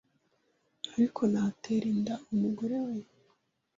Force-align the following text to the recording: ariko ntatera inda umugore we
ariko 0.93 1.21
ntatera 1.31 1.85
inda 1.93 2.15
umugore 2.33 2.75
we 2.85 2.95